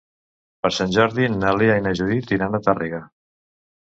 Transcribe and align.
Per 0.65 0.69
Sant 0.77 0.95
Jordi 0.95 1.27
na 1.33 1.53
Lea 1.59 1.75
i 1.81 1.85
na 1.89 1.93
Judit 2.01 2.35
iran 2.39 2.59
a 2.61 2.65
Tàrrega. 2.69 3.03